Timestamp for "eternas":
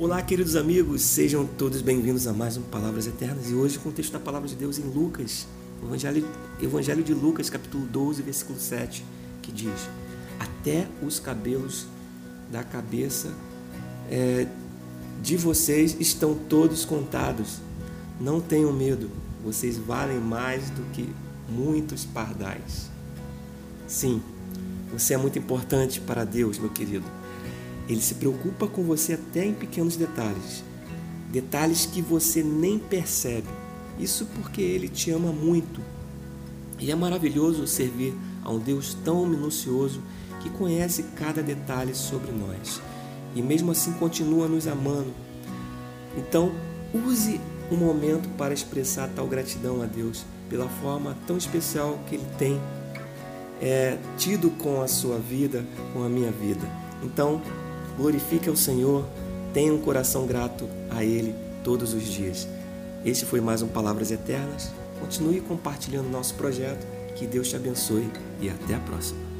3.08-3.50, 64.12-64.70